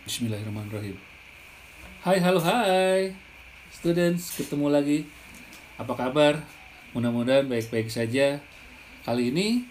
[0.00, 0.96] Bismillahirrahmanirrahim.
[2.00, 3.12] Hai, halo, hai.
[3.68, 5.04] Students, ketemu lagi.
[5.76, 6.40] Apa kabar?
[6.96, 8.40] Mudah-mudahan baik-baik saja.
[9.04, 9.68] Kali ini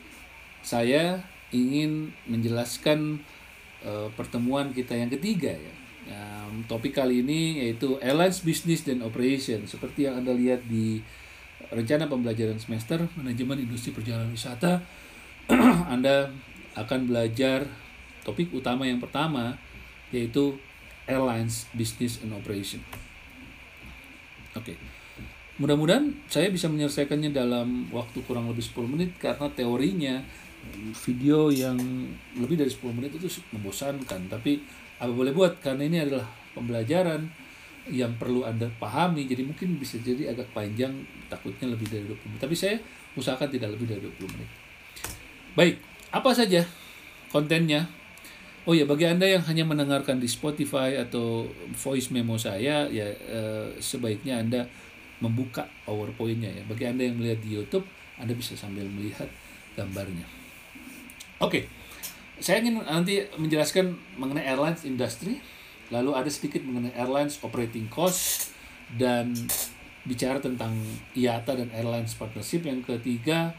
[0.61, 3.25] saya ingin menjelaskan
[3.81, 5.73] uh, pertemuan kita yang ketiga ya.
[6.13, 9.65] Um, topik kali ini yaitu Airlines Business dan Operation.
[9.65, 11.01] Seperti yang Anda lihat di
[11.73, 14.77] rencana pembelajaran semester Manajemen Industri Perjalanan Wisata,
[15.93, 16.29] Anda
[16.77, 17.65] akan belajar
[18.21, 19.57] topik utama yang pertama
[20.09, 20.57] yaitu
[21.09, 22.81] Airlines Business and Operation.
[24.53, 24.73] Oke.
[24.73, 24.77] Okay.
[25.59, 30.15] Mudah-mudahan saya bisa menyelesaikannya dalam waktu kurang lebih 10 menit karena teorinya
[31.03, 31.75] video yang
[32.39, 34.31] lebih dari 10 menit itu membosankan.
[34.31, 34.63] Tapi
[34.99, 37.27] apa boleh buat karena ini adalah pembelajaran
[37.89, 40.93] yang perlu Anda pahami jadi mungkin bisa jadi agak panjang
[41.27, 42.41] takutnya lebih dari 20 menit.
[42.41, 42.75] Tapi saya
[43.19, 44.49] usahakan tidak lebih dari 20 menit.
[45.59, 45.75] Baik,
[46.13, 46.63] apa saja
[47.35, 47.98] kontennya?
[48.69, 53.73] Oh ya, bagi Anda yang hanya mendengarkan di Spotify atau voice memo saya, ya eh,
[53.81, 54.69] sebaiknya Anda
[55.25, 56.63] membuka PowerPoint-nya ya.
[56.69, 57.81] Bagi Anda yang melihat di YouTube,
[58.21, 59.25] Anda bisa sambil melihat
[59.73, 60.21] gambarnya.
[61.41, 61.65] Oke.
[62.37, 63.89] Saya ingin nanti menjelaskan
[64.21, 65.41] mengenai airlines industry,
[65.89, 68.53] lalu ada sedikit mengenai airlines operating cost
[69.01, 69.33] dan
[70.05, 70.77] bicara tentang
[71.17, 72.69] IATA dan airlines partnership.
[72.69, 73.49] Yang ketiga,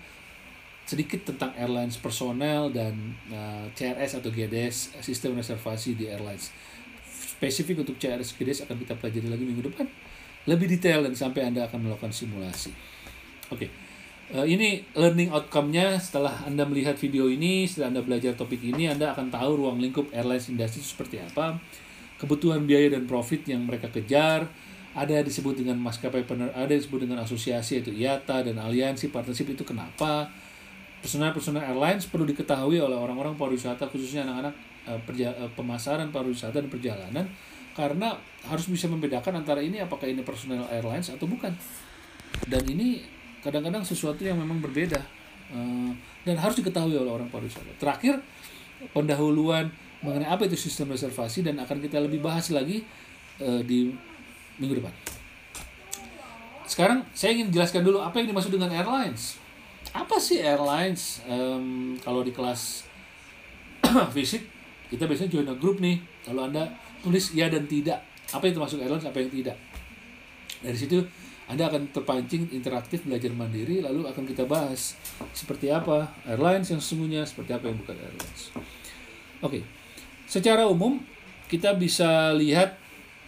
[0.90, 6.50] sedikit tentang airlines personel dan uh, eh, CRS atau GDS sistem reservasi di airlines.
[7.06, 9.86] Spesifik untuk CRS GDS akan kita pelajari lagi minggu depan.
[10.50, 12.74] Lebih detail dan sampai anda akan melakukan simulasi.
[13.54, 13.70] Oke.
[13.70, 13.70] Okay.
[14.34, 15.94] uh, ini learning outcome-nya.
[16.02, 20.10] Setelah anda melihat video ini setelah anda belajar topik ini anda akan tahu ruang lingkup
[20.10, 21.62] airlines industri seperti apa
[22.18, 24.50] kebutuhan biaya dan profit yang mereka kejar.
[24.90, 29.14] Ada yang disebut dengan maskapai pener ada yang disebut dengan asosiasi yaitu IATA dan aliansi
[29.14, 30.26] partnership itu kenapa
[31.00, 37.24] personal-personal airlines perlu diketahui oleh orang-orang pariwisata khususnya anak-anak uh, uh, pemasaran pariwisata dan perjalanan
[37.72, 38.12] karena
[38.44, 41.52] harus bisa membedakan antara ini apakah ini personal airlines atau bukan.
[42.44, 43.00] Dan ini
[43.40, 45.00] kadang-kadang sesuatu yang memang berbeda
[45.56, 45.90] uh,
[46.28, 47.72] dan harus diketahui oleh orang pariwisata.
[47.80, 48.20] Terakhir
[48.92, 49.72] pendahuluan
[50.04, 52.84] mengenai apa itu sistem reservasi dan akan kita lebih bahas lagi
[53.40, 53.88] di
[54.60, 54.92] minggu depan.
[56.68, 59.39] Sekarang saya ingin jelaskan dulu apa yang dimaksud dengan airlines
[59.90, 62.86] apa sih airlines um, kalau di kelas
[64.16, 64.46] fisik
[64.90, 66.02] kita biasanya join a group nih.
[66.26, 66.66] Kalau anda
[67.00, 69.56] tulis ya dan tidak apa yang termasuk airlines apa yang tidak?
[70.60, 70.98] Dari situ
[71.50, 74.94] anda akan terpancing interaktif belajar mandiri lalu akan kita bahas
[75.34, 78.54] seperti apa airlines yang sesungguhnya seperti apa yang bukan airlines.
[78.54, 78.62] Oke
[79.42, 79.62] okay.
[80.30, 81.02] secara umum
[81.50, 82.78] kita bisa lihat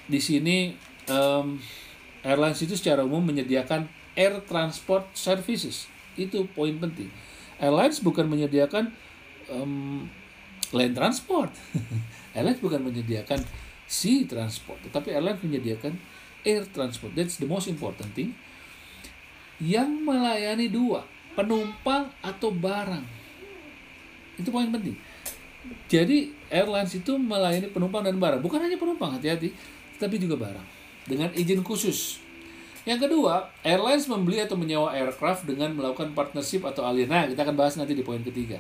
[0.06, 0.78] di sini
[1.10, 1.58] um,
[2.22, 7.08] airlines itu secara umum menyediakan air transport services itu poin penting.
[7.62, 8.90] Airlines bukan menyediakan
[9.48, 10.08] um,
[10.74, 11.52] land transport.
[12.36, 13.40] airlines bukan menyediakan
[13.86, 15.94] sea transport, tetapi airlines menyediakan
[16.42, 17.12] air transport.
[17.12, 18.34] That's the most important thing.
[19.62, 21.06] Yang melayani dua,
[21.38, 23.04] penumpang atau barang.
[24.40, 24.96] Itu poin penting.
[25.86, 29.54] Jadi airlines itu melayani penumpang dan barang, bukan hanya penumpang, hati-hati,
[30.02, 30.66] tapi juga barang
[31.06, 32.22] dengan izin khusus
[32.82, 37.06] yang kedua, airlines membeli atau menyewa aircraft dengan melakukan partnership atau alien.
[37.06, 38.59] Nah, kita akan bahas nanti di poin ketiga.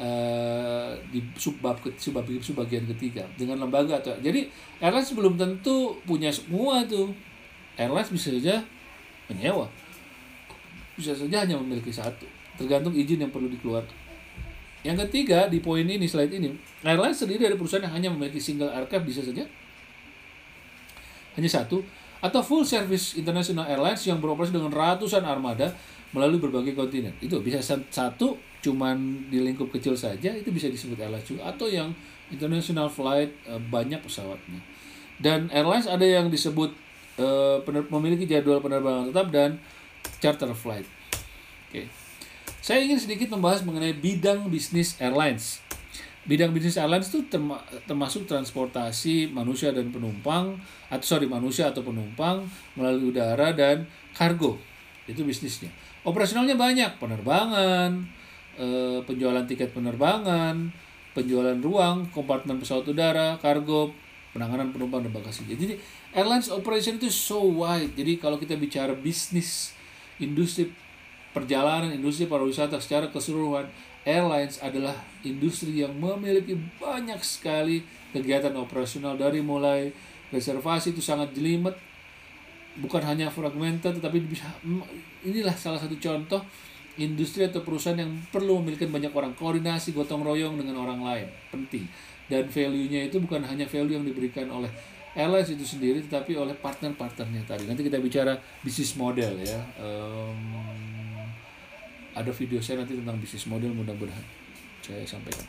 [0.00, 3.20] Uh, di subbab subbab subbagian ketiga.
[3.36, 4.48] Dengan lembaga atau jadi
[4.80, 7.12] airlines belum tentu punya semua tuh.
[7.76, 8.64] Airlines bisa saja
[9.28, 9.68] menyewa.
[10.96, 12.24] Bisa saja hanya memiliki satu.
[12.56, 13.96] Tergantung izin yang perlu dikeluarkan.
[14.80, 18.72] Yang ketiga di poin ini slide ini airlines sendiri dari perusahaan yang hanya memiliki single
[18.72, 19.44] aircraft bisa saja.
[21.36, 21.84] Hanya satu
[22.20, 25.72] atau full service international airlines yang beroperasi dengan ratusan armada
[26.12, 27.16] melalui berbagai kontinen.
[27.20, 31.96] Itu bisa satu cuman di lingkup kecil saja itu bisa disebut airlines juga atau yang
[32.28, 34.60] international flight eh, banyak pesawatnya.
[35.20, 36.72] Dan airlines ada yang disebut
[37.20, 37.60] uh,
[37.92, 39.60] memiliki jadwal penerbangan tetap dan
[40.16, 40.88] charter flight.
[41.68, 41.92] Oke.
[42.64, 45.60] Saya ingin sedikit membahas mengenai bidang bisnis airlines.
[46.20, 47.24] Bidang bisnis airlines itu
[47.88, 50.52] termasuk transportasi manusia dan penumpang
[50.92, 52.44] atau sorry manusia atau penumpang
[52.76, 54.60] melalui udara dan kargo
[55.08, 55.72] itu bisnisnya.
[56.04, 58.04] Operasionalnya banyak penerbangan,
[58.60, 60.68] eh, penjualan tiket penerbangan,
[61.16, 63.90] penjualan ruang, kompartemen pesawat udara, kargo,
[64.30, 65.48] penanganan penumpang dan bagasi.
[65.48, 65.74] Jadi
[66.14, 67.96] airlines operation itu so wide.
[67.98, 69.74] Jadi kalau kita bicara bisnis
[70.22, 70.70] industri
[71.34, 73.66] perjalanan, industri pariwisata secara keseluruhan
[74.04, 79.92] airlines adalah industri yang memiliki banyak sekali kegiatan operasional dari mulai
[80.32, 81.74] reservasi itu sangat jelimet
[82.78, 84.46] bukan hanya fragmented tetapi bisa
[85.26, 86.40] inilah salah satu contoh
[87.00, 91.88] industri atau perusahaan yang perlu memiliki banyak orang koordinasi gotong royong dengan orang lain penting.
[92.30, 94.70] Dan value-nya itu bukan hanya value yang diberikan oleh
[95.18, 97.64] airlines itu sendiri tetapi oleh partner-partnernya tadi.
[97.66, 100.38] Nanti kita bicara bisnis model ya um,
[102.14, 104.24] ada video saya nanti tentang bisnis model mudah-mudahan
[104.82, 105.46] saya sampaikan.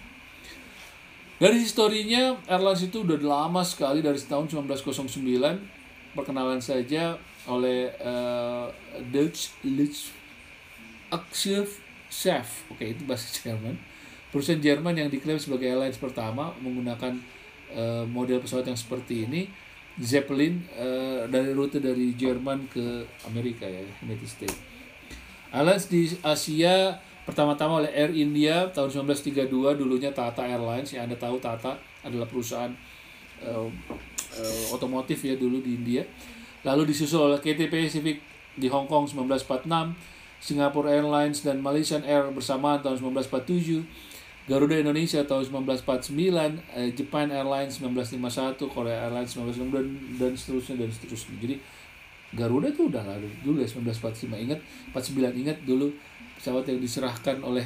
[1.42, 5.10] Dari historinya airlines itu udah lama sekali dari tahun 1909
[6.14, 7.18] perkenalan saja
[7.50, 8.70] oleh uh,
[9.10, 10.14] Deutsche Luft
[12.12, 13.74] Chef, oke itu bahasa Jerman.
[14.30, 17.18] Perusahaan Jerman yang diklaim sebagai airlines pertama menggunakan
[17.74, 19.50] uh, model pesawat yang seperti ini
[20.00, 24.71] Zeppelin uh, dari rute dari Jerman ke Amerika ya United States.
[25.52, 26.96] Airlines di Asia
[27.28, 32.72] pertama-tama oleh Air India tahun 1932 dulunya Tata Airlines yang Anda tahu Tata adalah perusahaan
[33.44, 33.68] uh,
[34.40, 36.04] uh, otomotif ya dulu di India.
[36.64, 38.24] Lalu disusul oleh KT Pacific
[38.56, 39.68] di Hong Kong 1946,
[40.42, 43.86] Singapore Airlines dan Malaysian Air bersamaan tahun 1947
[44.50, 51.36] Garuda Indonesia tahun 1949, eh, Japan Airlines 1951, Korea Airlines 1959 dan seterusnya dan seterusnya.
[51.38, 51.56] Jadi
[52.32, 54.32] Garuda itu udah lalu dulu ya 1945.
[54.48, 54.60] Ingat
[54.96, 55.92] 49 ingat dulu
[56.40, 57.66] pesawat yang diserahkan oleh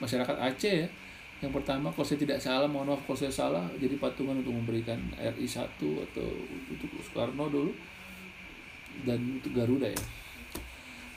[0.00, 0.88] masyarakat Aceh ya.
[1.40, 5.00] Yang pertama kalau saya tidak salah, mohon maaf kalau saya salah, jadi patungan untuk memberikan
[5.16, 6.28] RI 1 atau
[6.68, 7.72] untuk Soekarno dulu
[9.08, 10.02] dan untuk Garuda ya.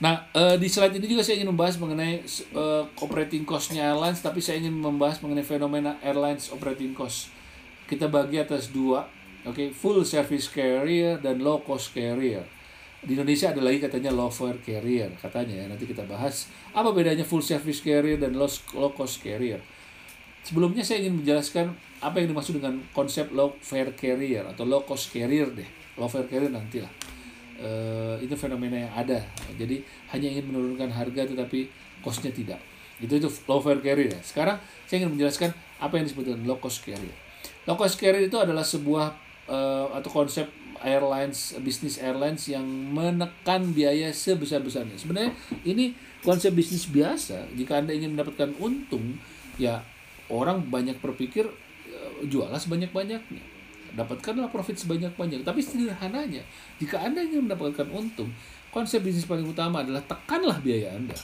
[0.00, 2.24] Nah, uh, di slide ini juga saya ingin membahas mengenai
[2.56, 7.28] uh, operating cost-nya airlines, tapi saya ingin membahas mengenai fenomena airlines operating cost.
[7.84, 9.04] Kita bagi atas dua,
[9.44, 12.48] oke, okay, full service carrier dan low cost carrier.
[13.04, 15.64] Di Indonesia ada lagi katanya fare carrier, katanya ya.
[15.68, 19.60] Nanti kita bahas apa bedanya full service carrier dan low, low cost carrier.
[20.44, 25.12] Sebelumnya saya ingin menjelaskan apa yang dimaksud dengan konsep low fare carrier atau low cost
[25.12, 25.68] carrier deh.
[26.00, 26.90] Low fare carrier nantilah
[27.60, 29.20] uh, itu fenomena yang ada
[29.54, 31.70] jadi hanya ingin menurunkan harga tetapi
[32.02, 32.58] costnya tidak
[33.02, 36.58] itu itu low fare carrier ya sekarang saya ingin menjelaskan apa yang disebut dengan low
[36.58, 37.14] cost carrier
[37.66, 39.06] low cost carrier itu adalah sebuah
[39.50, 40.46] uh, atau konsep
[40.84, 45.32] airlines bisnis airlines yang menekan biaya sebesar besarnya sebenarnya
[45.64, 49.16] ini konsep bisnis biasa jika anda ingin mendapatkan untung
[49.56, 49.80] ya
[50.28, 51.48] orang banyak berpikir
[51.88, 53.54] uh, jualah sebanyak banyaknya
[53.94, 55.46] dapatkanlah profit sebanyak-banyak.
[55.46, 56.42] Tapi sederhananya,
[56.82, 58.34] jika Anda ingin mendapatkan untung,
[58.74, 61.14] konsep bisnis paling utama adalah tekanlah biaya Anda.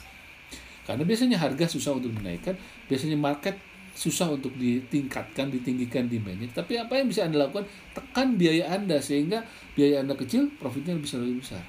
[0.87, 2.55] Karena biasanya harga susah untuk dinaikkan,
[2.87, 3.59] biasanya market
[3.95, 6.49] susah untuk ditingkatkan, ditinggikan demandnya.
[6.51, 7.67] Tapi apa yang bisa Anda lakukan?
[7.93, 9.45] Tekan biaya Anda sehingga
[9.75, 11.63] biaya Anda kecil, profitnya bisa lebih besar.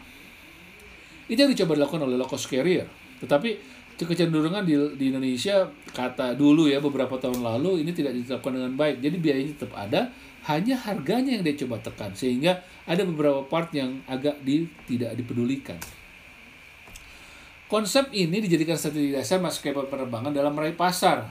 [1.27, 2.87] Itu yang dicoba dilakukan oleh low cost carrier.
[3.21, 8.73] Tetapi kecenderungan di, di Indonesia kata dulu ya beberapa tahun lalu ini tidak ditetapkan dengan
[8.73, 8.97] baik.
[8.97, 10.09] Jadi biayanya tetap ada,
[10.49, 12.57] hanya harganya yang dia coba tekan sehingga
[12.89, 15.77] ada beberapa part yang agak di, tidak dipedulikan.
[17.69, 21.23] Konsep ini dijadikan strategi dasar maskapai penerbangan dalam meraih pasar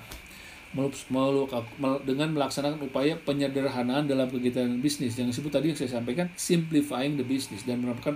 [0.70, 5.18] dengan melaksanakan upaya penyederhanaan dalam kegiatan bisnis.
[5.18, 8.14] Yang disebut tadi yang saya sampaikan simplifying the business dan menerapkan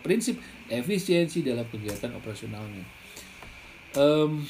[0.00, 0.38] prinsip
[0.70, 2.86] efisiensi dalam kegiatan operasionalnya.
[3.98, 4.46] Um,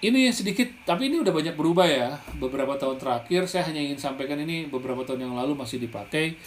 [0.00, 2.16] ini sedikit tapi ini udah banyak berubah ya.
[2.40, 6.40] Beberapa tahun terakhir saya hanya ingin sampaikan ini beberapa tahun yang lalu masih dipakai.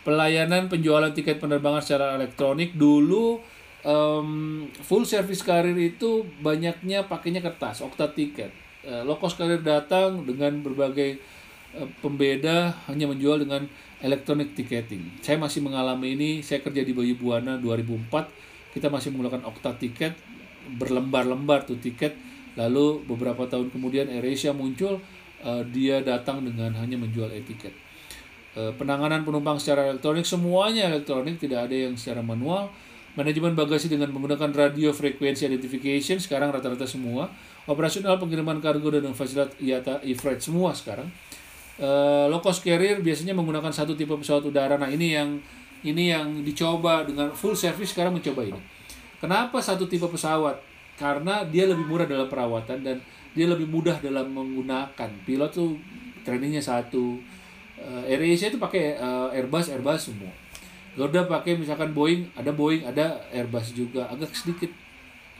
[0.00, 3.42] Pelayanan penjualan tiket penerbangan secara elektronik dulu
[3.84, 10.22] um, full service karir itu banyaknya pakainya kertas okta tiket uh, low cost karir datang
[10.24, 11.20] dengan berbagai
[11.76, 13.66] uh, pembeda hanya menjual dengan
[14.00, 19.44] electronic ticketing saya masih mengalami ini saya kerja di Bayu Buana 2004 kita masih menggunakan
[19.48, 20.14] okta tiket
[20.78, 22.14] berlembar-lembar tuh tiket
[22.58, 24.98] Lalu beberapa tahun kemudian AirAsia muncul,
[25.46, 27.74] uh, dia datang dengan hanya menjual etiket.
[28.50, 32.66] Penanganan penumpang secara elektronik semuanya elektronik, tidak ada yang secara manual.
[33.14, 37.30] Manajemen bagasi dengan menggunakan radio frequency identification sekarang rata-rata semua.
[37.70, 41.06] Operasional pengiriman kargo dan fasilitas IATA e-freight semua sekarang.
[41.78, 44.74] Uh, low cost carrier biasanya menggunakan satu tipe pesawat udara.
[44.74, 45.38] Nah, ini yang
[45.86, 48.60] ini yang dicoba dengan full service sekarang mencoba ini.
[49.22, 50.58] Kenapa satu tipe pesawat?
[51.00, 53.00] karena dia lebih murah dalam perawatan dan
[53.32, 55.80] dia lebih mudah dalam menggunakan pilot tuh
[56.28, 57.16] trainingnya satu
[57.80, 60.28] uh, AirAsia itu pakai uh, Airbus Airbus semua
[60.92, 64.68] Garuda pakai misalkan Boeing ada Boeing ada Airbus juga agak sedikit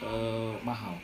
[0.01, 0.97] uh, mahal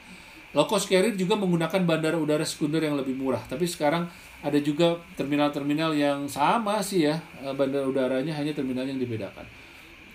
[0.57, 3.45] low cost carrier juga menggunakan bandara udara sekunder yang lebih murah.
[3.45, 4.09] Tapi sekarang
[4.41, 7.21] ada juga terminal-terminal yang sama sih ya
[7.53, 9.45] bandara udaranya hanya terminal yang dibedakan.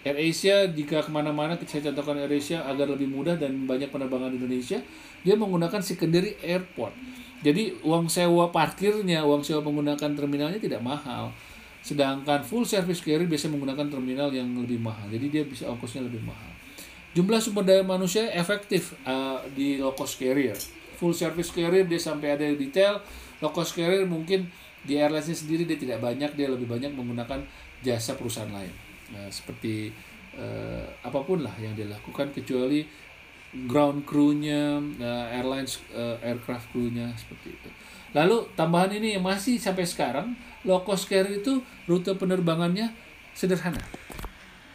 [0.02, 4.82] AirAsia jika ke mana-mana saya contohkan AirAsia agar lebih mudah dan banyak penerbangan di Indonesia
[5.22, 6.98] dia menggunakan secondary airport.
[7.46, 11.30] Jadi uang sewa parkirnya uang sewa menggunakan terminalnya tidak mahal.
[11.86, 15.06] Sedangkan full service carrier biasa menggunakan terminal yang lebih mahal.
[15.06, 16.51] Jadi dia bisa ongkosnya lebih mahal
[17.12, 20.56] jumlah sumber daya manusia efektif uh, di low cost carrier.
[21.00, 23.02] Full service carrier dia sampai ada detail.
[23.44, 24.48] Low cost carrier mungkin
[24.82, 27.46] di airlinesnya sendiri dia tidak banyak dia lebih banyak menggunakan
[27.86, 28.74] jasa perusahaan lain.
[29.14, 29.92] Nah, seperti
[30.38, 32.88] uh, apa pun lah yang dia lakukan kecuali
[33.68, 37.70] ground crew-nya uh, airlines uh, aircraft crew-nya seperti itu.
[38.16, 42.96] Lalu tambahan ini yang masih sampai sekarang low cost carrier itu rute penerbangannya
[43.36, 43.80] sederhana.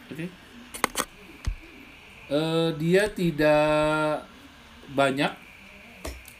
[0.08, 0.28] Oke?
[0.28, 0.45] okay?
[2.30, 4.22] Uh, dia tidak
[4.94, 5.32] banyak.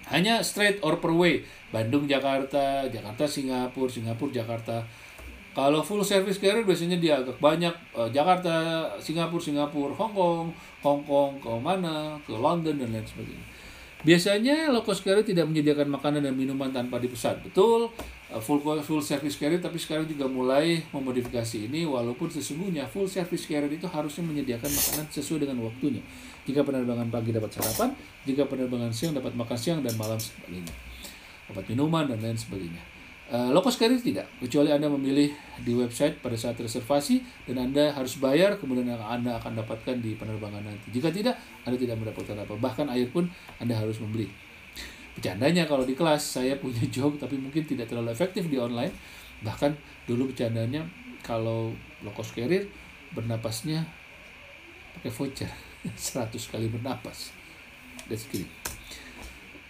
[0.07, 1.43] Hanya straight or per way.
[1.75, 4.87] Bandung Jakarta Jakarta Singapura Singapura Jakarta.
[5.57, 7.75] Kalau full service carrier biasanya dia agak banyak.
[7.90, 10.47] Uh, Jakarta Singapura Singapura Hong Kong
[10.87, 13.47] Hong Kong ke mana ke London dan lain sebagainya.
[14.07, 17.90] Biasanya low cost carrier tidak menyediakan makanan dan minuman tanpa dipesan betul
[18.42, 23.71] full full service carrier tapi sekarang juga mulai memodifikasi ini walaupun sesungguhnya full service carrier
[23.71, 26.02] itu harusnya menyediakan makanan sesuai dengan waktunya
[26.42, 27.95] jika penerbangan pagi dapat sarapan
[28.26, 30.75] jika penerbangan siang dapat makan siang dan malam sebagainya
[31.50, 32.83] dapat minuman dan lain sebagainya.
[33.26, 35.35] Uh, low cost carrier tidak, kecuali Anda memilih
[35.66, 40.62] di website pada saat reservasi dan Anda harus bayar, kemudian Anda akan dapatkan di penerbangan
[40.62, 40.95] nanti.
[40.95, 41.35] Jika tidak,
[41.66, 42.54] Anda tidak mendapatkan apa.
[42.54, 43.26] Bahkan air pun
[43.59, 44.30] Anda harus membeli.
[45.16, 48.92] Bercandanya kalau di kelas saya punya joke tapi mungkin tidak terlalu efektif di online.
[49.40, 49.73] Bahkan
[50.04, 50.85] dulu bercandanya
[51.25, 51.73] kalau
[52.04, 52.68] low cost carrier
[53.16, 53.82] bernapasnya
[55.00, 55.50] pakai voucher
[55.96, 57.32] 100 kali bernapas.
[58.06, 58.49] That's kidding.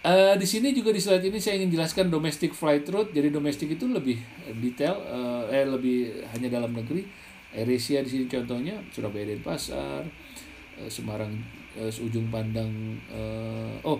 [0.07, 3.11] Uh, di sini juga di slide ini saya ingin jelaskan domestic flight route.
[3.11, 4.15] Jadi domestik itu lebih
[4.61, 7.03] detail, uh, eh lebih hanya dalam negeri.
[7.51, 10.05] AirAsia di sini contohnya Surabaya Denpasar,
[10.79, 11.33] uh, Semarang
[11.75, 12.69] uh, ujung pandang.
[13.11, 13.99] Uh, oh,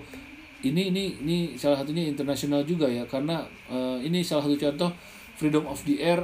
[0.65, 4.89] ini ini ini salah satunya internasional juga ya karena uh, ini salah satu contoh
[5.37, 6.21] freedom of the air.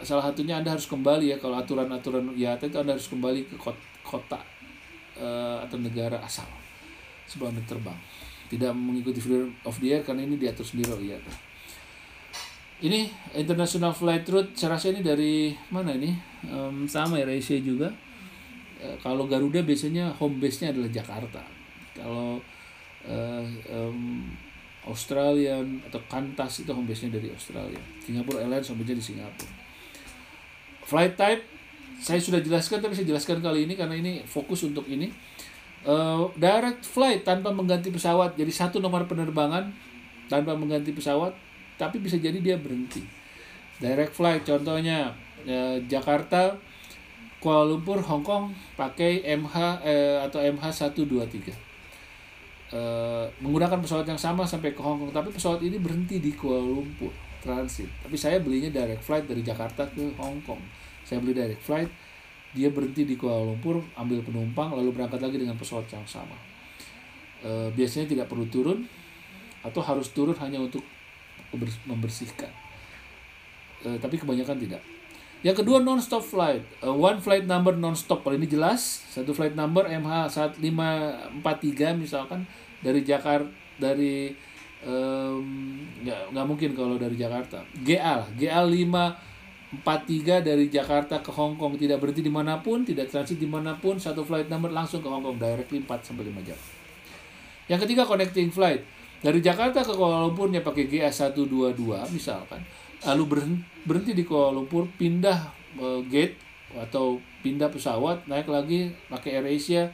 [0.00, 3.78] Salah satunya Anda harus kembali ya kalau aturan-aturan ya itu Anda harus kembali ke kota,
[4.02, 4.40] kota
[5.16, 6.48] uh, atau negara asal
[7.28, 7.96] sebelum Anda terbang
[8.50, 11.34] tidak mengikuti freedom of the air karena ini diatur sendiri oleh IATA.
[12.84, 13.00] Ini
[13.38, 16.12] international flight route, saya rasa ini dari mana ini?
[16.44, 17.88] Um, sama ya Asia juga.
[18.76, 21.40] E, kalau Garuda biasanya home base-nya adalah Jakarta.
[21.96, 22.44] Kalau
[23.08, 24.24] uh, um,
[24.84, 27.80] Australian atau Qantas itu home base-nya dari Australia.
[28.04, 29.52] Singapore Airlines home base-nya di Singapura.
[30.84, 31.42] Flight type
[32.00, 35.08] saya sudah jelaskan tapi saya jelaskan kali ini karena ini fokus untuk ini
[35.86, 39.70] uh, direct flight tanpa mengganti pesawat jadi satu nomor penerbangan
[40.26, 41.32] tanpa mengganti pesawat
[41.78, 43.00] tapi bisa jadi dia berhenti
[43.78, 45.12] direct flight contohnya
[45.46, 46.56] uh, Jakarta
[47.44, 50.64] Kuala Lumpur Hong Kong pakai MH eh, atau MH
[50.96, 51.73] 123
[52.74, 55.12] uh, menggunakan pesawat yang sama sampai ke Hong Kong.
[55.14, 57.88] Tapi pesawat ini berhenti di Kuala Lumpur transit.
[58.02, 60.60] Tapi saya belinya direct flight dari Jakarta ke Hong Kong.
[61.06, 61.90] Saya beli direct flight
[62.54, 66.38] dia berhenti di Kuala Lumpur ambil penumpang lalu berangkat lagi dengan pesawat yang sama.
[67.42, 68.86] E, biasanya tidak perlu turun
[69.66, 70.86] atau harus turun hanya untuk
[71.84, 72.48] membersihkan.
[73.82, 74.93] E, tapi kebanyakan tidak
[75.44, 76.64] yang kedua non-stop flight.
[76.80, 78.24] E, one flight number non-stop.
[78.24, 82.48] Kalau ini jelas satu flight number MH 1543 misalkan
[82.80, 83.46] dari Jakarta
[83.76, 84.32] dari
[84.86, 87.60] um, nggak nggak mungkin kalau dari Jakarta.
[87.84, 89.34] GA GA 5
[89.82, 91.74] 43 dari Jakarta ke Hong Kong.
[91.74, 95.08] Tidak berhenti di mana pun, tidak transit di mana pun, satu flight number langsung ke
[95.10, 96.58] Hong Kong directly 4 sampai 5 jam.
[97.66, 98.86] Yang ketiga connecting flight.
[99.24, 101.80] Dari Jakarta ke Kuala Lumpurnya pakai GA 122
[102.12, 102.60] misalkan,
[103.04, 103.44] lalu
[103.84, 106.40] berhenti di Kuala Lumpur pindah uh, gate
[106.74, 109.92] atau pindah pesawat naik lagi pakai AirAsia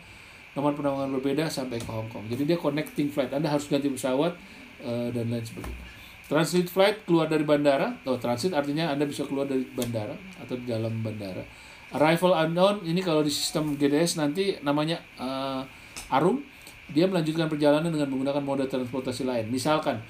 [0.54, 2.26] nomor penerbangan berbeda sampai ke Hong Kong.
[2.26, 3.30] Jadi dia connecting flight.
[3.30, 4.34] Anda harus ganti pesawat
[4.82, 5.78] uh, dan lain sebagainya.
[6.26, 7.90] Transit flight keluar dari bandara.
[8.06, 11.42] Oh, transit artinya Anda bisa keluar dari bandara atau di dalam bandara.
[11.90, 15.66] Arrival unknown ini kalau di sistem GDS nanti namanya uh,
[16.14, 16.42] Arum.
[16.90, 19.46] Dia melanjutkan perjalanan dengan menggunakan moda transportasi lain.
[19.46, 20.02] Misalkan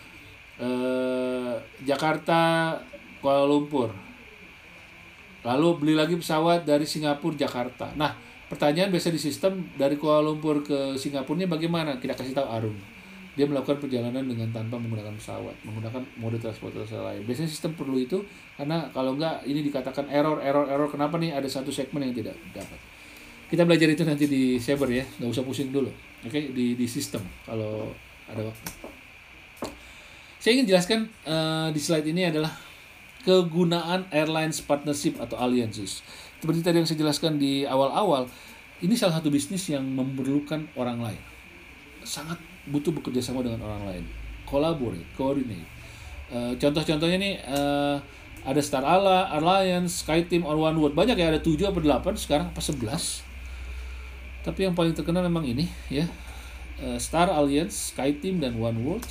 [0.60, 2.76] uh, Jakarta
[3.24, 3.90] Kuala Lumpur.
[5.40, 7.96] Lalu beli lagi pesawat dari Singapura Jakarta.
[7.96, 8.12] Nah,
[8.52, 11.96] pertanyaan biasa di sistem dari Kuala Lumpur ke Singapura ini bagaimana?
[11.96, 12.76] Kita kasih tahu Arum
[13.38, 17.22] dia melakukan perjalanan dengan tanpa menggunakan pesawat, menggunakan mode transportasi lain.
[17.24, 18.20] Biasanya sistem perlu itu
[18.58, 20.90] karena kalau enggak ini dikatakan error, error, error.
[20.90, 22.76] Kenapa nih ada satu segmen yang tidak dapat?
[23.48, 25.90] Kita belajar itu nanti di Saber ya, nggak usah pusing dulu.
[26.26, 26.44] Oke, okay?
[26.50, 27.88] di di sistem kalau
[28.26, 28.99] ada waktu.
[30.40, 32.48] Saya ingin jelaskan uh, di slide ini adalah
[33.28, 36.00] kegunaan airlines partnership atau alliances.
[36.40, 38.24] Seperti tadi yang saya jelaskan di awal-awal,
[38.80, 41.20] ini salah satu bisnis yang memerlukan orang lain.
[42.08, 44.04] Sangat butuh bekerja sama dengan orang lain.
[44.48, 45.68] Collaborate coordinate.
[46.32, 48.00] Uh, contoh-contohnya nih uh,
[48.40, 52.64] ada Star Ala, Alliance, SkyTeam, or OneWorld banyak ya ada 7 atau 8 sekarang apa
[52.64, 53.28] 11
[54.40, 56.08] tapi yang paling terkenal memang ini ya.
[56.80, 59.04] Uh, Star Alliance, SkyTeam dan OneWorld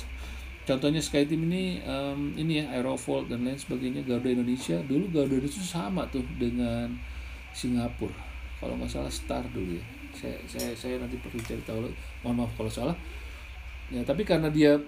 [0.68, 4.76] contohnya SkyTeam ini um, ini ya Aerofold dan lain sebagainya Garuda Indonesia.
[4.84, 6.92] Dulu Garuda Indonesia sama tuh dengan
[7.52, 8.16] Singapura.
[8.60, 9.84] Kalau nggak salah Star dulu ya.
[10.10, 11.88] Saya saya saya nanti perlu cari tahu
[12.26, 12.96] mohon maaf kalau salah.
[13.90, 14.78] Ya tapi karena dia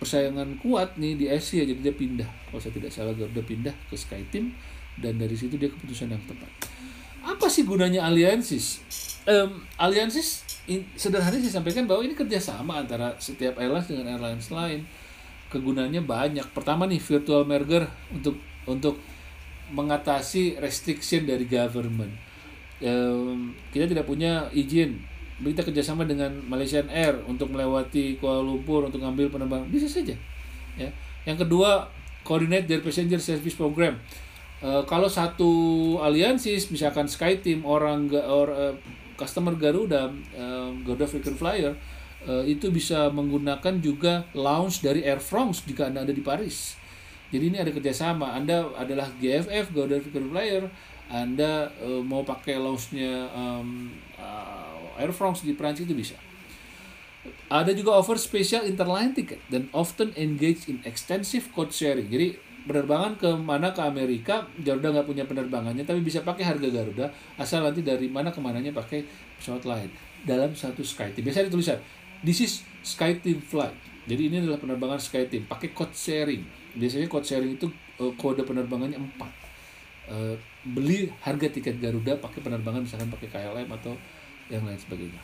[0.00, 2.28] persaingan kuat nih di Asia jadi dia pindah.
[2.50, 4.52] Kalau saya tidak salah Garuda pindah ke SkyTeam
[5.00, 6.50] dan dari situ dia keputusan yang tepat.
[7.20, 8.80] Apa sih gunanya aliansis
[9.28, 10.44] um, aliansis
[10.94, 14.86] sederhana saya sampaikan bahwa ini kerjasama antara setiap airlines dengan airlines lain
[15.50, 16.46] kegunaannya banyak.
[16.54, 18.96] Pertama nih virtual merger untuk untuk
[19.70, 22.14] mengatasi restriction dari government.
[22.80, 25.02] Um, kita tidak punya izin.
[25.40, 29.68] Kita kerjasama dengan Malaysian Air untuk melewati Kuala Lumpur untuk ngambil penerbangan.
[29.72, 30.14] Bisa saja
[30.76, 30.90] ya.
[31.28, 31.88] Yang kedua
[32.24, 33.98] coordinate their passenger service program.
[34.60, 35.50] Uh, kalau satu
[36.04, 38.76] aliansi misalkan SkyTeam orang or uh,
[39.16, 41.72] customer Garuda uh, Garuda Frequent Flyer
[42.44, 46.76] itu bisa menggunakan juga lounge dari Air France jika anda ada di Paris
[47.32, 50.64] jadi ini ada kerjasama anda adalah GFF Garuda Frequent Flyer
[51.10, 56.14] anda uh, mau pakai lounge-nya um, uh, Air France di Prancis itu bisa.
[57.50, 62.06] Ada juga offer spesial interline ticket dan often engage in extensive code sharing.
[62.06, 67.10] Jadi penerbangan ke mana ke Amerika, Garuda nggak punya penerbangannya, tapi bisa pakai harga Garuda
[67.36, 69.02] asal nanti dari mana ke mananya pakai
[69.34, 69.90] pesawat lain
[70.22, 71.26] dalam satu SkyTeam.
[71.26, 71.78] Biasanya ada tulisan
[72.24, 73.76] this is SkyTeam flight.
[74.08, 76.42] Jadi ini adalah penerbangan SkyTeam pakai code sharing.
[76.74, 77.68] Biasanya code sharing itu
[78.00, 79.20] uh, kode penerbangannya 4.
[79.20, 79.28] Uh,
[80.10, 80.34] eh,
[80.66, 83.94] beli harga tiket Garuda pakai penerbangan misalkan pakai KLM atau
[84.50, 85.20] yang lain sebagainya.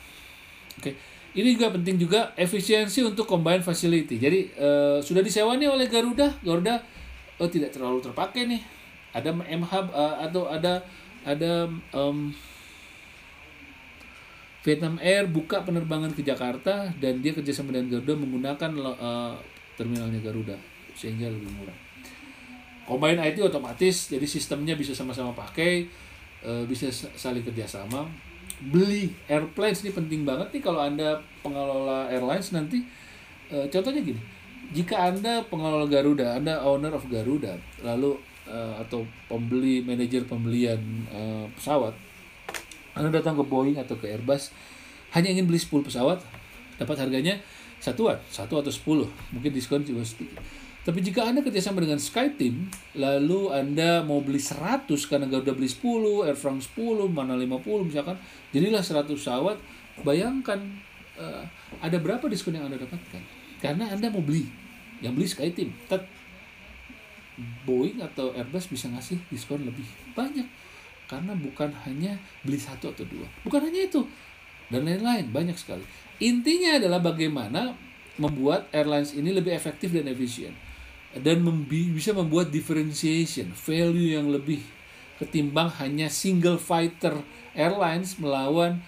[0.77, 0.95] Oke,
[1.35, 4.15] ini juga penting juga efisiensi untuk combine facility.
[4.21, 6.79] Jadi uh, sudah disewa oleh Garuda, Garuda
[7.37, 8.61] oh tidak terlalu terpakai nih.
[9.11, 10.85] Ada MH uh, atau ada
[11.25, 12.31] ada um,
[14.67, 19.39] Vietnam Air buka penerbangan ke Jakarta dan dia kerjasama dengan Garuda menggunakan uh,
[19.79, 20.59] terminalnya Garuda
[20.91, 21.77] sehingga lebih murah.
[22.83, 25.87] Combine IT otomatis jadi sistemnya bisa sama-sama pakai,
[26.43, 28.11] uh, bisa saling kerjasama
[28.57, 32.81] beli airplanes ini penting banget nih kalau anda pengelola airlines nanti
[33.53, 34.21] e, contohnya gini
[34.73, 37.53] jika anda pengelola Garuda anda owner of Garuda
[37.85, 38.17] lalu
[38.49, 40.81] e, atau pembeli manajer pembelian
[41.13, 41.21] e,
[41.53, 41.93] pesawat
[42.97, 44.51] anda datang ke Boeing atau ke Airbus
[45.13, 46.19] hanya ingin beli 10 pesawat
[46.81, 47.37] dapat harganya
[47.77, 50.41] satuan satu atau 10 mungkin diskon juga sedikit
[50.87, 55.83] tapi jika Anda kerjasama dengan SkyTeam, lalu Anda mau beli 100 karena Garuda beli 10,
[56.23, 58.15] Air France 10, mana 50 misalkan,
[58.55, 59.59] jadilah 100 pesawat,
[60.07, 60.55] bayangkan
[61.19, 61.43] uh,
[61.83, 63.19] ada berapa diskon yang Anda dapatkan.
[63.59, 64.47] Karena Anda mau beli,
[65.03, 65.75] yang beli SkyTeam.
[65.91, 66.07] Tet,
[67.67, 69.83] Boeing atau Airbus bisa ngasih diskon lebih
[70.15, 70.47] banyak.
[71.07, 73.27] Karena bukan hanya beli satu atau dua.
[73.47, 74.03] Bukan hanya itu.
[74.67, 75.83] Dan lain-lain, banyak sekali.
[76.19, 77.71] Intinya adalah bagaimana
[78.19, 80.51] membuat airlines ini lebih efektif dan efisien
[81.15, 84.59] dan membi bisa membuat differentiation value yang lebih
[85.17, 87.23] ketimbang hanya single fighter
[87.57, 88.81] airlines melawan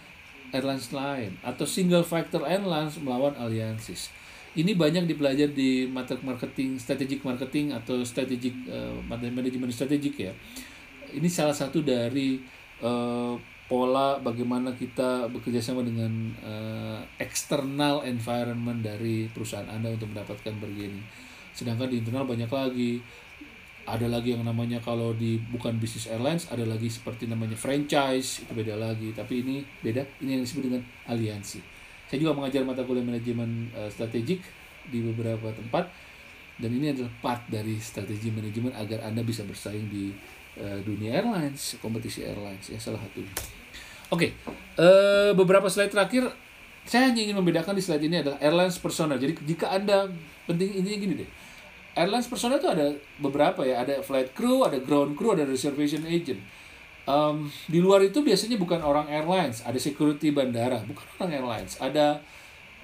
[0.53, 4.13] airlines lain atau single fighter airlines melawan alliances.
[4.57, 10.33] Ini banyak dipelajari di mata marketing, strategic marketing atau strategic uh, manajemen strategik ya.
[11.09, 12.37] Ini salah satu dari
[12.85, 13.33] uh,
[13.69, 21.29] pola bagaimana kita bekerja sama dengan uh, external environment dari perusahaan Anda untuk mendapatkan bargaining
[21.59, 23.03] sedangkan di internal banyak lagi.
[23.89, 28.51] Ada lagi yang namanya kalau di bukan bisnis airlines ada lagi seperti namanya franchise itu
[28.53, 29.11] beda lagi.
[29.17, 31.59] Tapi ini beda ini yang disebut dengan aliansi.
[32.05, 34.45] Saya juga mengajar mata kuliah manajemen uh, strategik
[34.87, 35.89] di beberapa tempat.
[36.59, 40.11] Dan ini adalah part dari strategi manajemen agar anda bisa bersaing di
[40.59, 43.31] uh, dunia airlines kompetisi airlines ya salah satunya
[44.11, 44.29] oke okay.
[44.77, 46.29] uh, beberapa slide terakhir
[46.85, 50.11] saya hanya ingin membedakan di slide ini adalah airlines personal jadi jika anda
[50.45, 51.29] penting intinya gini deh
[51.97, 56.39] airlines personal itu ada beberapa ya ada flight crew ada ground crew ada reservation agent
[57.09, 62.21] um, di luar itu biasanya bukan orang airlines ada security bandara bukan orang airlines ada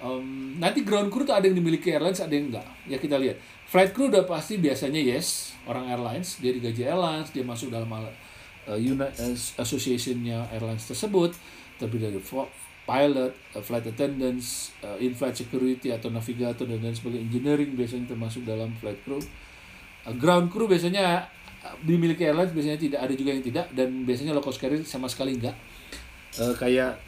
[0.05, 2.67] um, nanti ground crew itu ada yang dimiliki airlines ada yang enggak.
[2.85, 3.41] Ya kita lihat.
[3.65, 6.37] Flight crew udah pasti biasanya yes orang airlines.
[6.37, 8.05] Dia digaji airlines dia masuk dalam uh,
[8.77, 11.33] unit uh, associationnya airlines tersebut.
[11.81, 12.21] Tapi dari
[12.85, 18.45] pilot, uh, flight attendants, uh, in-flight security atau navigator dan lain sebagainya, engineering biasanya termasuk
[18.45, 19.19] dalam flight crew.
[20.05, 21.25] Uh, ground crew biasanya
[21.81, 23.65] dimiliki airlines biasanya tidak ada juga yang tidak.
[23.73, 25.57] Dan biasanya low cost carrier sama sekali enggak.
[26.37, 27.01] Uh, kayak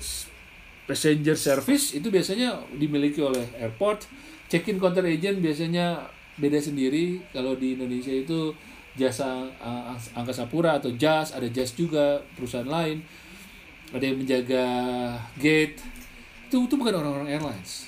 [0.87, 4.07] passenger service itu biasanya dimiliki oleh airport.
[4.47, 6.07] Check-in counter agent biasanya
[6.39, 7.19] beda sendiri.
[7.35, 8.55] Kalau di Indonesia itu
[8.95, 13.03] jasa uh, angkasa pura atau jas, ada jas juga perusahaan lain
[13.93, 14.65] ada yang menjaga
[15.39, 15.79] gate
[16.47, 17.87] itu itu bukan orang-orang airlines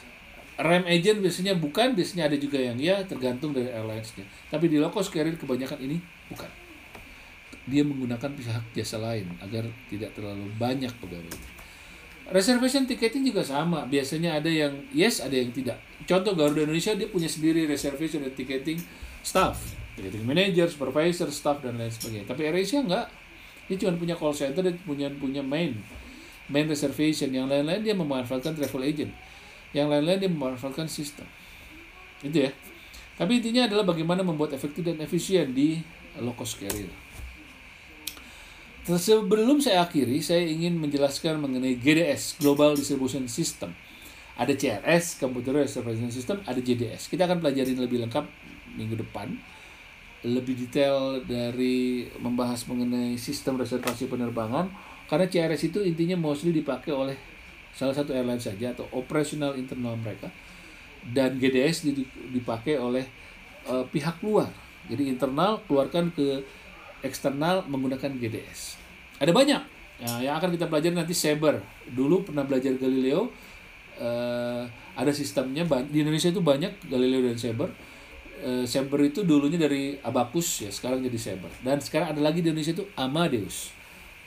[0.60, 4.28] rem agent biasanya bukan, biasanya ada juga yang ya tergantung dari airlinesnya.
[4.52, 5.96] Tapi di low cost carrier kebanyakan ini
[6.28, 6.52] bukan.
[7.64, 11.32] Dia menggunakan pihak jasa lain agar tidak terlalu banyak pegawai.
[12.30, 13.86] Reservation ticketing juga sama.
[13.90, 15.82] Biasanya ada yang yes, ada yang tidak.
[16.06, 18.78] Contoh Garuda Indonesia dia punya sendiri reservation dan ticketing
[19.26, 22.26] staff, ticketing manager, supervisor, staff dan lain sebagainya.
[22.30, 23.10] Tapi AirAsia enggak.
[23.70, 25.78] Dia cuma punya call center dan punya punya main
[26.50, 27.30] main reservation.
[27.30, 29.14] Yang lain-lain dia memanfaatkan travel agent
[29.74, 31.26] yang lain-lain dia memanfaatkan sistem
[32.26, 32.52] itu ya
[33.20, 35.78] tapi intinya adalah bagaimana membuat efektif dan efisien di
[36.20, 36.90] low cost carrier
[38.96, 43.76] sebelum saya akhiri saya ingin menjelaskan mengenai GDS Global Distribution System.
[44.40, 48.24] Ada CRS Computer Reservation System ada JDS kita akan pelajari lebih lengkap
[48.80, 49.36] minggu depan.
[50.24, 54.72] Lebih detail dari membahas mengenai sistem reservasi penerbangan.
[55.12, 57.16] Karena CRS itu intinya mostly dipakai oleh
[57.76, 60.32] salah satu airline saja atau operasional internal mereka.
[61.04, 61.88] Dan GDS
[62.36, 63.08] dipakai oleh
[63.68, 64.52] uh, pihak luar.
[64.88, 66.44] Jadi internal keluarkan ke
[67.06, 68.80] eksternal menggunakan GDS
[69.20, 69.62] ada banyak
[70.00, 71.60] nah, yang akan kita pelajari nanti Saber.
[71.92, 73.28] Dulu pernah belajar Galileo
[74.00, 74.64] uh,
[74.96, 77.68] ada sistemnya di Indonesia itu banyak Galileo dan Saber.
[78.40, 81.52] Uh, Saber itu dulunya dari Abacus ya sekarang jadi Saber.
[81.60, 83.76] Dan sekarang ada lagi di Indonesia itu Amadeus.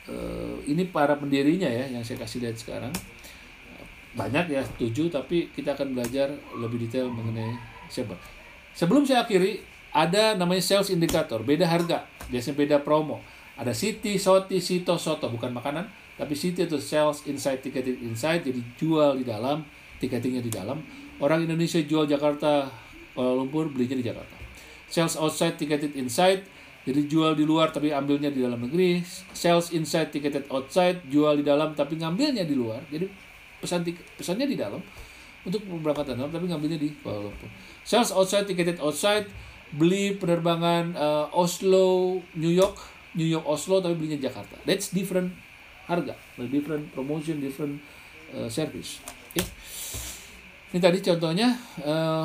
[0.05, 2.93] Uh, ini para pendirinya ya yang saya kasih lihat sekarang.
[4.13, 6.29] Banyak ya tujuh tapi kita akan belajar
[6.61, 8.17] lebih detail mengenai siapa
[8.73, 9.61] sebelum saya akhiri
[9.93, 13.19] ada namanya sales indicator beda harga biasanya beda promo.
[13.57, 15.29] Ada city soti sito soto.
[15.33, 19.65] Bukan makanan tapi city itu sales inside ticketing inside jadi jual di dalam
[19.99, 20.79] tiketingnya di dalam.
[21.23, 22.67] Orang Indonesia jual Jakarta
[23.15, 24.37] Kuala Lumpur belinya di Jakarta.
[24.89, 26.45] Sales outside ticketed inside
[26.83, 29.01] jadi jual di luar tapi ambilnya di dalam negeri.
[29.33, 32.83] Sales inside ticketed outside jual di dalam tapi ngambilnya di luar.
[32.91, 33.07] Jadi
[33.63, 33.87] pesan
[34.19, 34.83] pesannya di dalam
[35.47, 37.47] untuk berangkat dalam tapi ngambilnya di Kuala Lumpur.
[37.87, 39.31] Sales outside ticketed outside
[39.77, 42.77] beli penerbangan uh, Oslo New York
[43.17, 44.57] New York Oslo tapi belinya Jakarta.
[44.65, 45.33] That's different
[45.89, 46.17] harga,
[46.49, 47.81] different promotion, different
[48.33, 49.03] uh, service.
[49.33, 49.45] Okay.
[50.73, 51.53] Ini tadi contohnya
[51.85, 52.25] uh,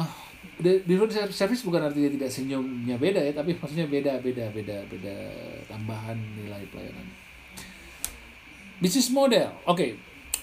[0.64, 5.16] different service bukan artinya tidak senyumnya beda ya, tapi maksudnya beda beda beda beda
[5.68, 7.08] tambahan nilai pelayanan.
[8.80, 9.76] Business model, oke.
[9.76, 9.92] Okay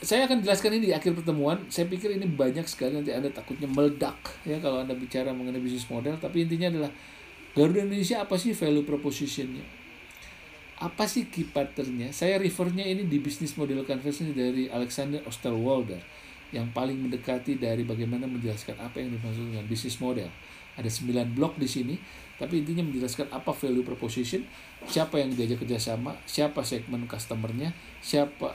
[0.04, 1.64] saya akan jelaskan ini di akhir pertemuan.
[1.72, 5.88] Saya pikir ini banyak sekali nanti Anda takutnya meledak ya kalau Anda bicara mengenai bisnis
[5.88, 6.90] model, tapi intinya adalah
[7.56, 9.64] Garuda Indonesia apa sih value propositionnya?
[10.84, 12.12] Apa sih key patternnya?
[12.12, 16.23] Saya refernya ini di bisnis model conversion dari Alexander Osterwalder
[16.54, 20.30] yang paling mendekati dari bagaimana menjelaskan apa yang dimaksud dengan bisnis model.
[20.74, 21.94] Ada 9 blok di sini
[22.34, 24.42] tapi intinya menjelaskan apa value proposition,
[24.90, 27.70] siapa yang diajak kerjasama, siapa segmen customernya,
[28.02, 28.50] siapa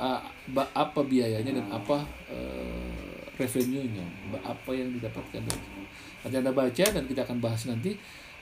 [0.76, 4.04] apa biayanya dan apa uh, revenue-nya,
[4.44, 5.88] apa yang didapatkan dari
[6.20, 7.96] Nanti anda baca dan kita akan bahas nanti.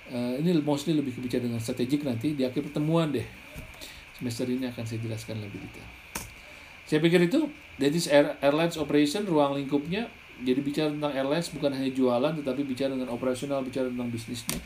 [0.08, 3.28] Uh, ini mostly lebih kebicara dengan strategik nanti di akhir pertemuan deh.
[4.18, 5.86] Semester ini akan saya jelaskan lebih detail.
[6.90, 7.46] Saya pikir itu,
[7.78, 10.10] that is air, airlines operation, ruang lingkupnya.
[10.38, 14.62] Jadi bicara tentang airlines bukan hanya jualan, tetapi bicara dengan operasional, bicara tentang bisnisnya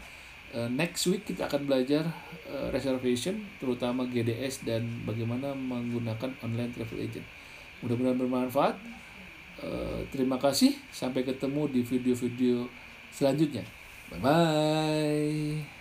[0.51, 2.03] Uh, next week kita akan belajar
[2.51, 7.23] uh, reservation, terutama GDS dan bagaimana menggunakan online travel agent.
[7.79, 8.75] Mudah-mudahan bermanfaat.
[9.63, 10.75] Uh, terima kasih.
[10.91, 12.67] Sampai ketemu di video-video
[13.15, 13.63] selanjutnya.
[14.11, 15.80] Bye bye.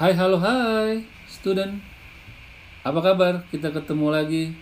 [0.00, 1.76] Hai, halo, hai, student.
[2.80, 3.44] Apa kabar?
[3.52, 4.56] Kita ketemu lagi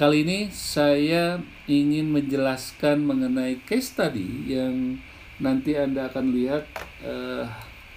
[0.00, 1.36] Kali ini saya
[1.68, 4.96] ingin menjelaskan mengenai case study yang
[5.36, 6.64] nanti Anda akan lihat
[7.04, 7.44] eh,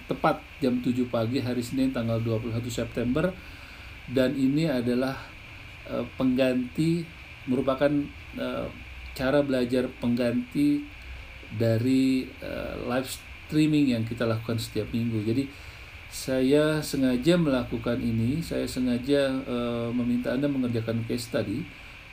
[0.04, 3.32] tepat jam 7 pagi hari Senin tanggal 21 September
[4.12, 5.16] dan ini adalah
[5.88, 7.00] eh, pengganti
[7.48, 7.88] merupakan
[8.36, 8.68] eh,
[9.16, 10.84] cara belajar pengganti
[11.56, 15.24] dari eh, live streaming yang kita lakukan setiap minggu.
[15.24, 15.72] Jadi
[16.14, 21.66] saya sengaja melakukan ini, saya sengaja uh, meminta Anda mengerjakan case study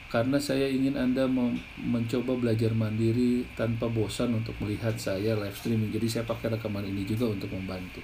[0.09, 1.29] karena saya ingin Anda
[1.77, 5.93] mencoba belajar mandiri tanpa bosan untuk melihat saya live streaming.
[5.93, 8.01] Jadi saya pakai rekaman ini juga untuk membantu.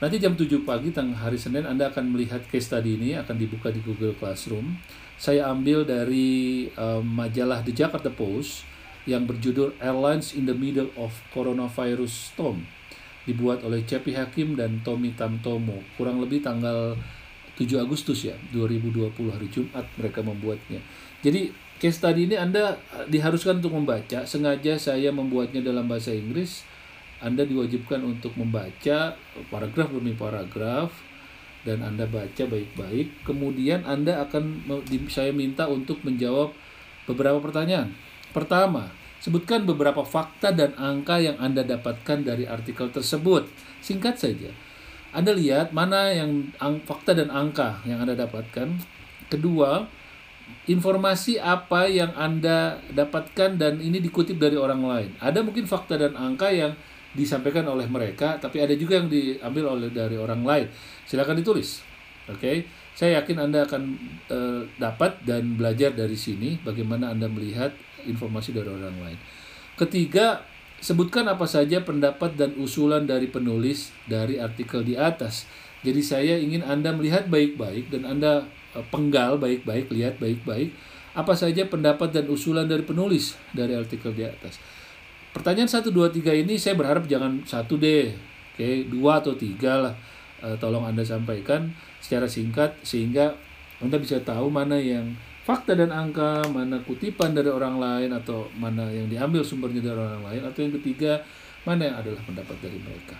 [0.00, 3.68] Nanti jam 7 pagi tanggal hari Senin Anda akan melihat case study ini akan dibuka
[3.68, 4.80] di Google Classroom.
[5.20, 8.64] Saya ambil dari um, majalah The Jakarta Post
[9.04, 12.77] yang berjudul Airlines in the Middle of Coronavirus Storm
[13.28, 16.96] dibuat oleh Cepi Hakim dan Tommy Tamtomo kurang lebih tanggal
[17.60, 20.80] 7 Agustus ya 2020 hari Jumat mereka membuatnya.
[21.20, 24.22] Jadi case study ini Anda eh, diharuskan untuk membaca.
[24.24, 26.62] Sengaja saya membuatnya dalam bahasa Inggris.
[27.18, 29.18] Anda diwajibkan untuk membaca
[29.50, 30.94] paragraf demi paragraf
[31.66, 33.26] dan Anda baca baik-baik.
[33.26, 34.62] Kemudian Anda akan
[35.10, 36.54] saya minta untuk menjawab
[37.10, 37.90] beberapa pertanyaan.
[38.30, 38.86] Pertama,
[39.18, 43.50] sebutkan beberapa fakta dan angka yang Anda dapatkan dari artikel tersebut.
[43.82, 44.50] Singkat saja.
[45.14, 46.52] Anda lihat mana yang
[46.84, 48.78] fakta dan angka yang Anda dapatkan.
[49.28, 49.84] Kedua,
[50.68, 55.10] informasi apa yang Anda dapatkan dan ini dikutip dari orang lain.
[55.20, 56.76] Ada mungkin fakta dan angka yang
[57.16, 60.66] disampaikan oleh mereka, tapi ada juga yang diambil oleh dari orang lain.
[61.08, 61.80] Silakan ditulis.
[62.28, 62.38] Oke.
[62.38, 62.56] Okay?
[62.98, 63.82] Saya yakin Anda akan
[64.26, 67.70] uh, dapat dan belajar dari sini bagaimana Anda melihat
[68.08, 69.18] informasi dari orang lain.
[69.76, 70.42] Ketiga,
[70.80, 75.46] sebutkan apa saja pendapat dan usulan dari penulis dari artikel di atas.
[75.86, 80.76] Jadi saya ingin Anda melihat baik-baik dan Anda Eh, penggal baik-baik, lihat baik-baik
[81.16, 84.60] apa saja pendapat dan usulan dari penulis dari artikel di atas.
[85.32, 88.12] Pertanyaan 1, 2, 3 ini saya berharap jangan satu deh,
[88.54, 89.94] oke, dua atau tiga lah.
[90.38, 93.34] E, tolong Anda sampaikan secara singkat sehingga
[93.80, 95.16] Anda bisa tahu mana yang
[95.48, 100.20] fakta dan angka, mana kutipan dari orang lain atau mana yang diambil sumbernya dari orang
[100.20, 101.24] lain atau yang ketiga
[101.64, 103.16] mana yang adalah pendapat dari mereka.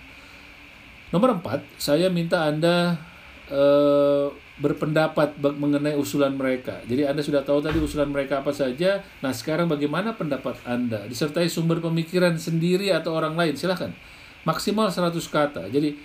[1.09, 3.01] Nomor empat, saya minta Anda
[3.49, 4.29] uh,
[4.61, 6.85] berpendapat mengenai usulan mereka.
[6.85, 9.01] Jadi Anda sudah tahu tadi usulan mereka apa saja.
[9.25, 11.09] Nah, sekarang bagaimana pendapat Anda?
[11.09, 13.88] Disertai sumber pemikiran sendiri atau orang lain, silahkan.
[14.45, 15.62] Maksimal 100 kata.
[15.73, 15.97] Jadi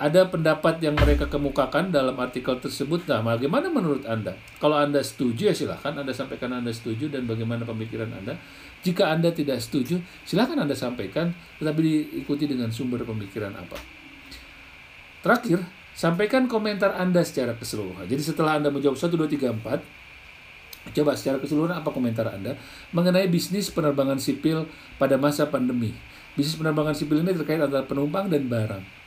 [0.00, 3.04] ada pendapat yang mereka kemukakan dalam artikel tersebut.
[3.04, 4.32] Nah, bagaimana menurut Anda?
[4.56, 8.40] Kalau Anda setuju ya silahkan Anda sampaikan Anda setuju dan bagaimana pemikiran Anda.
[8.80, 13.76] Jika Anda tidak setuju, silahkan Anda sampaikan, tetapi diikuti dengan sumber pemikiran apa.
[15.20, 15.60] Terakhir,
[16.00, 18.08] Sampaikan komentar Anda secara keseluruhan.
[18.08, 22.56] Jadi setelah Anda menjawab 1, 2, 3, 4, coba secara keseluruhan apa komentar Anda
[22.96, 24.64] mengenai bisnis penerbangan sipil
[24.96, 25.92] pada masa pandemi.
[26.38, 28.99] Bisnis penerbangan sipil ini terkait antara penumpang dan barang.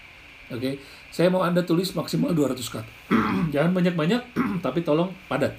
[0.51, 0.73] Oke, okay?
[1.07, 2.91] saya mau Anda tulis maksimal 200 kata.
[3.53, 4.21] Jangan banyak-banyak,
[4.65, 5.55] tapi tolong padat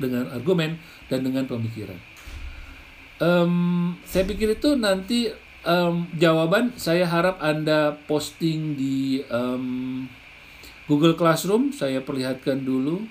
[0.00, 0.80] dengan argumen
[1.12, 1.98] dan dengan pemikiran.
[3.20, 5.30] Um, saya pikir itu nanti
[5.62, 10.08] um, jawaban saya harap Anda posting di um,
[10.90, 13.06] Google Classroom saya perlihatkan dulu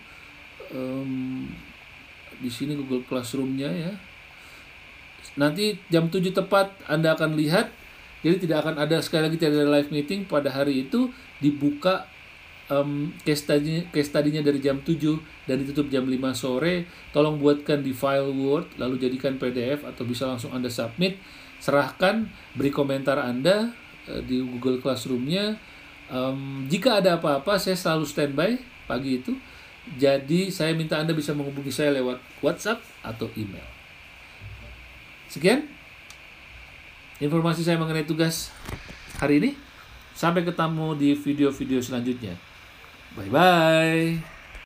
[0.75, 1.47] um,
[2.41, 3.93] di sini Google Classroomnya ya.
[5.39, 7.71] Nanti jam 7 tepat Anda akan lihat.
[8.21, 11.09] Jadi tidak akan ada sekali lagi tidak ada live meeting pada hari itu
[11.41, 12.05] dibuka
[12.69, 14.95] um, case study case study-nya dari jam 7
[15.49, 16.85] dan ditutup jam 5 sore.
[17.09, 21.17] Tolong buatkan di file Word lalu jadikan PDF atau bisa langsung Anda submit.
[21.61, 23.73] Serahkan, beri komentar Anda
[24.09, 25.57] uh, di Google Classroom-nya
[26.11, 28.51] Um, jika ada apa-apa, saya selalu standby
[28.83, 29.31] pagi itu.
[29.95, 33.65] Jadi saya minta Anda bisa menghubungi saya lewat WhatsApp atau email.
[35.31, 35.65] Sekian
[37.21, 38.49] informasi saya mengenai tugas
[39.21, 39.51] hari ini.
[40.17, 42.35] Sampai ketemu di video-video selanjutnya.
[43.15, 44.40] Bye-bye.